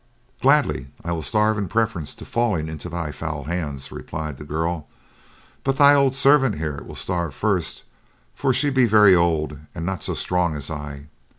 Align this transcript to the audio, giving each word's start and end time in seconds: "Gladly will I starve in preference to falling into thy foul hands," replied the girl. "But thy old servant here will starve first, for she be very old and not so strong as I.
"Gladly 0.41 0.87
will 1.05 1.17
I 1.19 1.21
starve 1.21 1.59
in 1.59 1.67
preference 1.67 2.15
to 2.15 2.25
falling 2.25 2.67
into 2.67 2.89
thy 2.89 3.11
foul 3.11 3.43
hands," 3.43 3.91
replied 3.91 4.39
the 4.39 4.43
girl. 4.43 4.87
"But 5.63 5.77
thy 5.77 5.93
old 5.93 6.15
servant 6.15 6.57
here 6.57 6.81
will 6.81 6.95
starve 6.95 7.35
first, 7.35 7.83
for 8.33 8.51
she 8.51 8.71
be 8.71 8.87
very 8.87 9.13
old 9.13 9.59
and 9.75 9.85
not 9.85 10.01
so 10.01 10.15
strong 10.15 10.55
as 10.55 10.71
I. 10.71 11.05